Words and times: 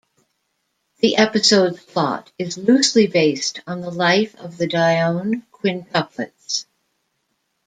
The 1.01 1.17
episode's 1.17 1.79
plot 1.79 2.31
is 2.39 2.57
loosely 2.57 3.05
based 3.05 3.59
on 3.67 3.81
the 3.81 3.91
life 3.91 4.35
of 4.37 4.57
the 4.57 4.65
Dionne 4.65 5.43
quintuplets. 5.51 6.65